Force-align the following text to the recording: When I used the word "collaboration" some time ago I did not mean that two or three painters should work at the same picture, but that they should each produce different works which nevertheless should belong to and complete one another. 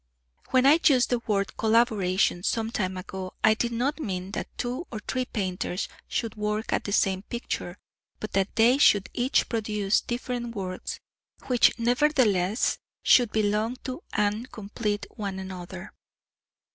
When 0.49 0.65
I 0.65 0.79
used 0.83 1.11
the 1.11 1.19
word 1.27 1.55
"collaboration" 1.57 2.41
some 2.41 2.71
time 2.71 2.97
ago 2.97 3.35
I 3.43 3.53
did 3.53 3.71
not 3.71 3.99
mean 3.99 4.31
that 4.31 4.47
two 4.57 4.87
or 4.89 4.99
three 5.07 5.25
painters 5.25 5.87
should 6.07 6.33
work 6.33 6.73
at 6.73 6.85
the 6.85 6.91
same 6.91 7.21
picture, 7.21 7.77
but 8.19 8.33
that 8.33 8.55
they 8.55 8.79
should 8.79 9.11
each 9.13 9.47
produce 9.47 10.01
different 10.01 10.55
works 10.55 10.99
which 11.45 11.77
nevertheless 11.77 12.79
should 13.03 13.31
belong 13.31 13.75
to 13.83 14.01
and 14.11 14.51
complete 14.51 15.05
one 15.17 15.37
another. 15.37 15.93